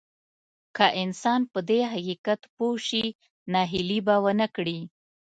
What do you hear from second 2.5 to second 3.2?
پوه شي